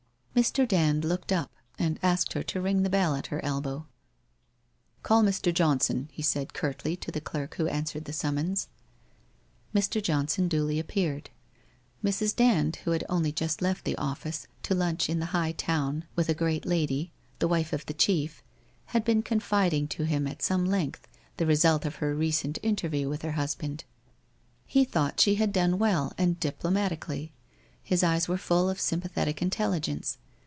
Mr. 0.33 0.65
Dand 0.65 1.03
looked 1.03 1.29
up 1.33 1.51
and 1.77 1.99
asked 2.01 2.31
her 2.33 2.41
to 2.41 2.61
ring 2.61 2.81
the 2.83 2.89
bell 2.89 3.15
at 3.15 3.27
her 3.27 3.43
elbow.' 3.43 3.85
Call 5.03 5.23
Mr. 5.23 5.53
Johnson/ 5.53 6.07
he 6.09 6.21
said 6.21 6.53
curtly 6.53 6.95
to 6.95 7.11
the 7.11 7.19
clerk 7.19 7.55
who 7.55 7.67
answered 7.67 8.05
the 8.05 8.13
summons. 8.13 8.69
Mr. 9.75 10.01
Johnson 10.01 10.47
duly 10.47 10.79
appeared. 10.79 11.29
Mrs. 12.01 12.33
Dand, 12.33 12.77
who 12.77 12.91
had 12.91 13.03
only 13.09 13.33
just 13.33 13.61
left 13.61 13.83
the 13.83 13.95
office 13.97 14.47
to 14.63 14.73
lunch 14.73 15.09
in 15.09 15.19
the 15.19 15.27
High 15.27 15.51
Town 15.51 16.05
with 16.15 16.29
a 16.29 16.33
great 16.33 16.65
lady, 16.65 17.11
the 17.39 17.47
wife 17.49 17.73
of 17.73 17.85
the 17.85 17.93
chief, 17.93 18.41
had 18.85 19.03
been 19.03 19.21
confiding 19.23 19.89
to 19.89 20.03
him 20.03 20.25
at 20.27 20.41
some 20.41 20.63
length 20.63 21.09
the 21.37 21.45
result 21.45 21.83
of 21.83 21.95
her 21.97 22.15
recent 22.15 22.57
interview 22.63 23.09
with 23.09 23.21
her 23.23 23.33
husband. 23.33 23.83
He 24.65 24.85
thought 24.85 25.19
she 25.19 25.35
had 25.35 25.51
done 25.51 25.77
well 25.77 26.13
and 26.17 26.39
diplo 26.39 26.71
matically. 26.71 27.31
His 27.83 28.03
eyes 28.03 28.27
were 28.27 28.37
full 28.37 28.69
of 28.69 28.79
sympathetic 28.79 29.41
intelligence. 29.41 30.17